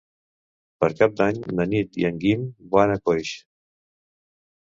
[0.83, 3.37] Per Cap d'Any na Nit i en Guim van a Coix.